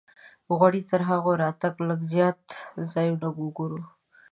غواړو 0.57 0.81
تر 0.91 1.01
هغوی 1.09 1.35
راتګه 1.43 1.79
لږ 1.89 1.99
زیات 2.13 2.41
ځایونه 2.93 3.27
وګورو. 3.31 3.81